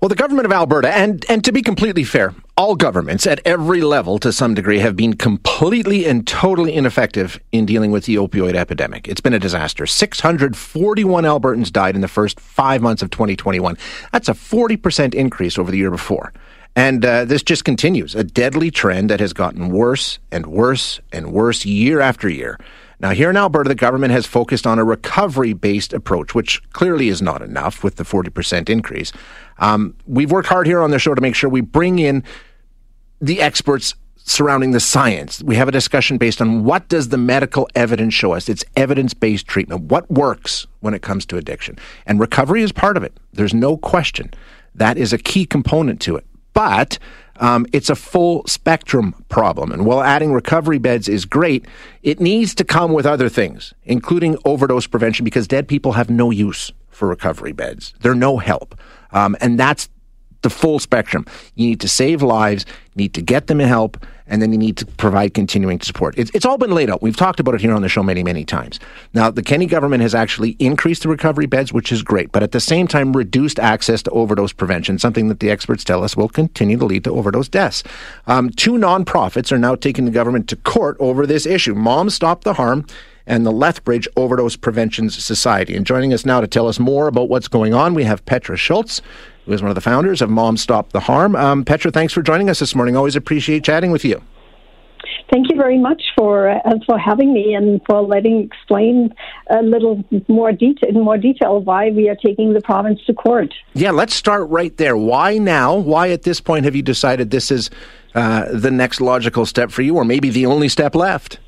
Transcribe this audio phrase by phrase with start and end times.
[0.00, 3.82] Well, the government of Alberta, and, and to be completely fair, all governments at every
[3.82, 8.54] level to some degree have been completely and totally ineffective in dealing with the opioid
[8.54, 9.06] epidemic.
[9.08, 9.84] It's been a disaster.
[9.84, 13.76] 641 Albertans died in the first five months of 2021.
[14.10, 16.32] That's a 40% increase over the year before.
[16.76, 21.32] And uh, this just continues, a deadly trend that has gotten worse and worse and
[21.32, 22.58] worse year after year.
[23.00, 27.08] Now, here in Alberta, the government has focused on a recovery based approach, which clearly
[27.08, 29.10] is not enough with the 40% increase.
[29.58, 32.22] Um, we've worked hard here on the show to make sure we bring in
[33.20, 35.42] the experts surrounding the science.
[35.42, 38.48] We have a discussion based on what does the medical evidence show us?
[38.48, 39.84] It's evidence-based treatment.
[39.84, 41.78] What works when it comes to addiction?
[42.06, 43.16] And recovery is part of it.
[43.32, 44.32] There's no question.
[44.74, 46.24] That is a key component to it.
[46.52, 46.98] But
[47.36, 49.72] um, it's a full spectrum problem.
[49.72, 51.66] And while adding recovery beds is great,
[52.02, 56.30] it needs to come with other things, including overdose prevention, because dead people have no
[56.30, 57.94] use for recovery beds.
[58.00, 58.78] They're no help.
[59.12, 59.88] Um, and that's
[60.42, 61.26] the full spectrum.
[61.54, 64.86] You need to save lives, need to get them help, and then you need to
[64.86, 66.16] provide continuing support.
[66.16, 67.02] It's, it's all been laid out.
[67.02, 68.78] We've talked about it here on the show many, many times.
[69.12, 72.52] Now, the Kenney government has actually increased the recovery beds, which is great, but at
[72.52, 76.28] the same time, reduced access to overdose prevention, something that the experts tell us will
[76.28, 77.82] continue to lead to overdose deaths.
[78.28, 81.74] Um, two nonprofits are now taking the government to court over this issue.
[81.74, 82.86] Moms Stop the Harm
[83.30, 85.76] and the Lethbridge Overdose Prevention Society.
[85.76, 88.56] And joining us now to tell us more about what's going on, we have Petra
[88.56, 89.00] Schulz,
[89.46, 91.36] who is one of the founders of Mom Stop the Harm.
[91.36, 92.96] Um, Petra, thanks for joining us this morning.
[92.96, 94.20] Always appreciate chatting with you.
[95.32, 99.14] Thank you very much for uh, for having me and for letting explain
[99.48, 103.54] a little more detail in more detail why we are taking the province to court.
[103.74, 104.96] Yeah, let's start right there.
[104.96, 105.76] Why now?
[105.76, 107.70] Why at this point have you decided this is
[108.16, 111.38] uh, the next logical step for you, or maybe the only step left?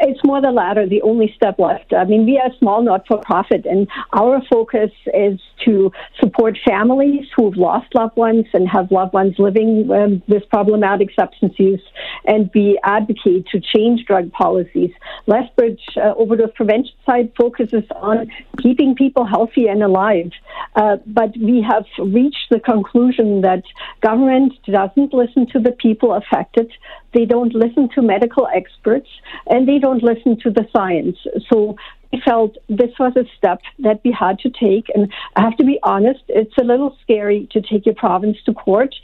[0.00, 1.92] It's more the latter, the only step left.
[1.92, 7.26] I mean, we are small not for profit, and our focus is to support families
[7.34, 11.82] who've lost loved ones and have loved ones living um, with problematic substance use,
[12.26, 14.90] and be advocate to change drug policies.
[15.26, 20.30] Lethbridge uh, Overdose Prevention Side focuses on keeping people healthy and alive,
[20.74, 23.62] uh, but we have reached the conclusion that
[24.00, 26.70] government doesn't listen to the people affected.
[27.12, 29.08] They don't listen to medical experts
[29.46, 31.16] and they don't listen to the science.
[31.50, 31.76] So
[32.24, 34.86] felt this was a step that we had to take.
[34.94, 38.54] And I have to be honest, it's a little scary to take your province to
[38.54, 38.94] court,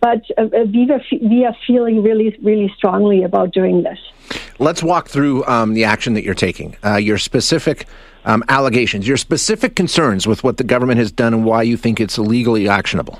[0.00, 3.98] but uh, uh we, are, we are feeling really, really strongly about doing this.
[4.58, 7.86] Let's walk through um, the action that you're taking, uh, your specific
[8.24, 12.00] um, allegations, your specific concerns with what the government has done and why you think
[12.00, 13.18] it's legally actionable.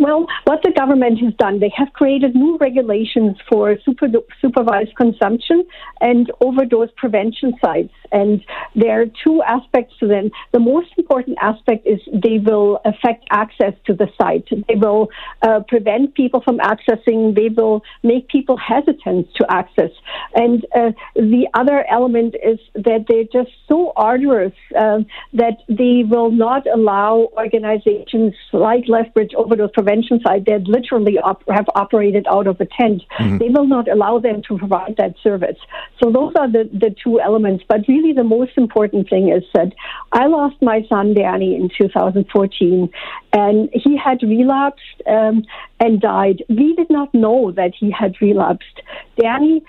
[0.00, 4.06] Well, what the government has done, they have created new regulations for super,
[4.40, 5.66] supervised consumption
[6.00, 7.92] and overdose prevention sites.
[8.12, 8.44] And
[8.76, 10.30] there are two aspects to them.
[10.52, 14.46] The most important aspect is they will affect access to the site.
[14.68, 15.08] They will
[15.42, 17.34] uh, prevent people from accessing.
[17.34, 19.90] They will make people hesitant to access.
[20.34, 25.00] And uh, the other element is that they're just so arduous uh,
[25.34, 31.48] that they will not allow organizations like Lethbridge Overdose Prevention prevention side that literally op-
[31.48, 33.02] have operated out of a tent.
[33.18, 33.38] Mm-hmm.
[33.38, 35.56] They will not allow them to provide that service.
[36.02, 37.64] So those are the, the two elements.
[37.68, 39.72] But really, the most important thing is that
[40.12, 42.90] I lost my son Danny in 2014,
[43.32, 45.44] and he had relapsed um,
[45.80, 46.44] and died.
[46.48, 48.82] We did not know that he had relapsed.
[49.20, 49.64] Danny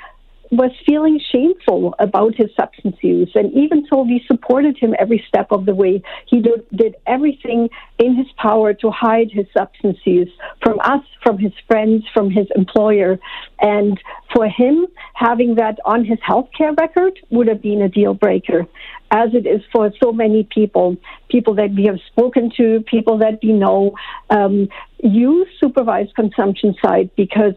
[0.51, 3.31] was feeling shameful about his substance use.
[3.35, 7.69] And even though we supported him every step of the way, he did, did everything
[7.99, 10.31] in his power to hide his substance use
[10.63, 13.19] from us, from his friends, from his employer.
[13.61, 13.99] And
[14.33, 18.65] for him, having that on his healthcare record would have been a deal breaker.
[19.11, 20.97] As it is for so many people,
[21.29, 23.95] people that we have spoken to, people that we know,
[24.29, 24.67] um,
[25.03, 27.53] use supervised consumption side because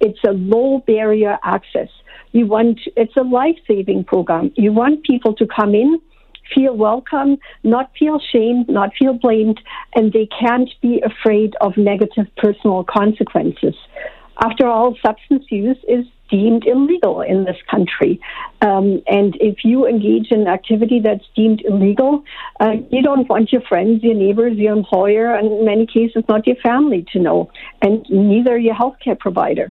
[0.00, 1.88] it's a low barrier access.
[2.36, 4.52] You want it's a life saving program.
[4.56, 5.98] You want people to come in,
[6.54, 9.58] feel welcome, not feel shamed, not feel blamed,
[9.94, 13.74] and they can't be afraid of negative personal consequences.
[14.44, 18.20] After all, substance use is deemed illegal in this country.
[18.60, 22.22] Um, and if you engage in activity that's deemed illegal,
[22.60, 26.46] uh, you don't want your friends, your neighbors, your employer, and in many cases, not
[26.46, 27.50] your family to know,
[27.80, 29.70] and neither your healthcare provider.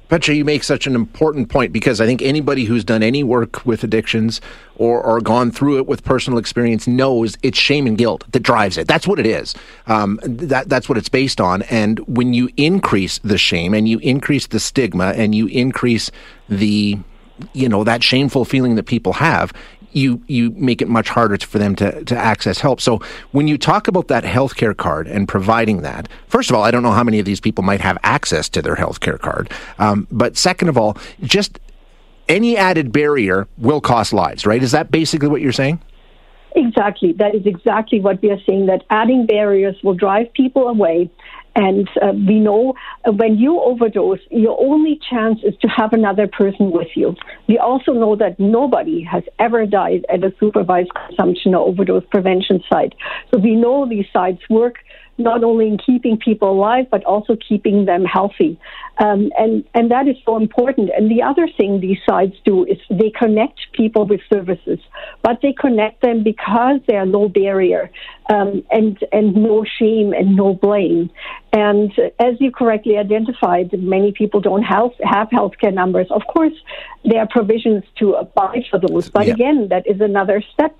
[0.11, 3.65] Petra, you make such an important point because I think anybody who's done any work
[3.65, 4.41] with addictions
[4.75, 8.77] or, or gone through it with personal experience knows it's shame and guilt that drives
[8.77, 8.89] it.
[8.89, 9.55] That's what it is.
[9.87, 11.61] Um, that, that's what it's based on.
[11.61, 16.11] And when you increase the shame and you increase the stigma and you increase
[16.49, 16.99] the
[17.53, 19.53] you know that shameful feeling that people have
[19.93, 22.81] you you make it much harder for them to, to access help.
[22.81, 23.01] So
[23.31, 26.83] when you talk about that healthcare card and providing that, first of all, I don't
[26.83, 29.49] know how many of these people might have access to their healthcare card,
[29.79, 31.59] um, but second of all, just
[32.29, 34.45] any added barrier will cost lives.
[34.45, 34.61] Right?
[34.63, 35.81] Is that basically what you're saying?
[36.55, 37.13] Exactly.
[37.13, 38.65] That is exactly what we are saying.
[38.65, 41.09] That adding barriers will drive people away
[41.55, 42.73] and uh, we know
[43.05, 47.15] uh, when you overdose, your only chance is to have another person with you.
[47.47, 52.63] We also know that nobody has ever died at a supervised consumption or overdose prevention
[52.71, 52.93] site.
[53.33, 54.75] So we know these sites work
[55.17, 58.59] not only in keeping people alive, but also keeping them healthy.
[58.97, 60.91] Um, and, and that is so important.
[60.95, 64.79] And the other thing these sites do is they connect people with services,
[65.21, 67.89] but they connect them because they're low barrier
[68.29, 71.09] um, and, and no shame and no blame.
[71.53, 76.07] And as you correctly identified, many people don't have, have healthcare numbers.
[76.11, 76.53] Of course,
[77.03, 79.33] there are provisions to apply for those, but yeah.
[79.33, 80.77] again, that is another step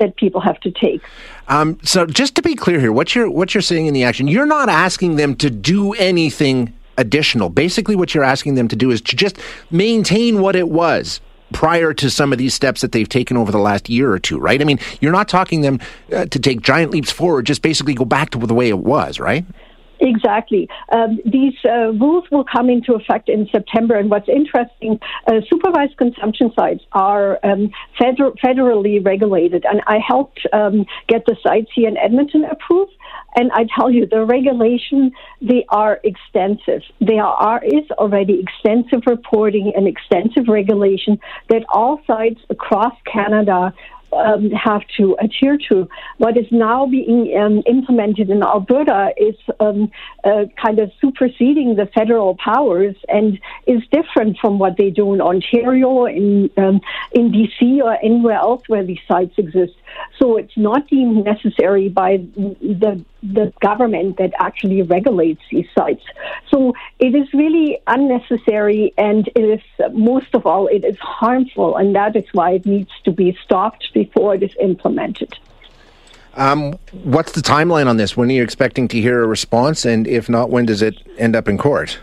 [0.00, 1.00] that people have to take.
[1.48, 4.26] Um, so, just to be clear here, what you're what you're saying in the action,
[4.26, 7.48] you're not asking them to do anything additional.
[7.48, 9.38] Basically, what you're asking them to do is to just
[9.70, 11.20] maintain what it was
[11.52, 14.38] prior to some of these steps that they've taken over the last year or two,
[14.38, 14.60] right?
[14.60, 15.80] I mean, you're not talking them
[16.12, 19.18] uh, to take giant leaps forward, just basically go back to the way it was,
[19.18, 19.44] right?
[20.00, 20.68] Exactly.
[20.92, 23.96] Um, these uh, rules will come into effect in September.
[23.96, 29.64] And what's interesting, uh, supervised consumption sites are um, feder- federally regulated.
[29.66, 32.92] And I helped um, get the sites here in Edmonton approved.
[33.36, 36.82] And I tell you, the regulation, they are extensive.
[37.00, 43.72] There are, is already extensive reporting and extensive regulation that all sites across Canada
[44.12, 45.88] um, have to adhere to.
[46.18, 49.90] What is now being um, implemented in Alberta is um,
[50.24, 55.20] uh, kind of superseding the federal powers and is different from what they do in
[55.20, 56.80] Ontario, in um,
[57.12, 59.74] in BC, or anywhere else where these sites exist.
[60.18, 66.02] So it's not deemed necessary by the the government that actually regulates these sites.
[66.50, 71.94] So it is really unnecessary, and it is most of all it is harmful, and
[71.94, 75.36] that is why it needs to be stopped before it is implemented.
[76.34, 78.16] Um, what's the timeline on this?
[78.16, 79.84] When are you expecting to hear a response?
[79.84, 81.98] And if not, when does it end up in court?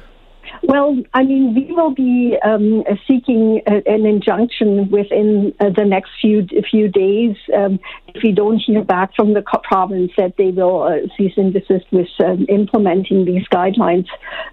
[0.68, 6.10] Well, I mean, we will be um, seeking a, an injunction within uh, the next
[6.20, 7.38] few few days.
[7.56, 7.80] Um,
[8.10, 11.86] if we don't hear back from the province that they will uh, cease and desist
[11.94, 14.08] with um, implementing these guidelines,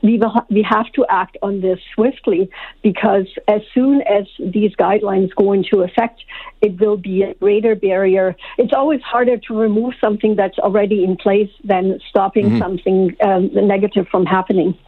[0.04, 2.48] we will ha- we have to act on this swiftly
[2.80, 6.22] because as soon as these guidelines go into effect,
[6.62, 8.36] it will be a greater barrier.
[8.56, 12.58] It's always harder to remove something that's already in place than stopping mm-hmm.
[12.58, 14.78] something um, negative from happening.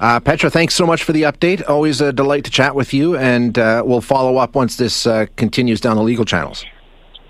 [0.00, 1.68] Uh, Petra, thanks so much for the update.
[1.68, 5.26] Always a delight to chat with you, and uh, we'll follow up once this uh,
[5.36, 6.64] continues down the legal channels.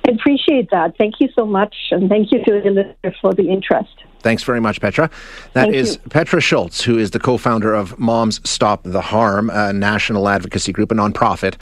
[0.06, 0.96] I appreciate that.
[0.98, 4.04] Thank you so much, and thank you to the listeners for the interest.
[4.24, 5.10] Thanks very much, Petra.
[5.52, 6.08] That Thank is you.
[6.08, 10.72] Petra Schulz, who is the co founder of Moms Stop the Harm, a national advocacy
[10.72, 11.52] group, a nonprofit.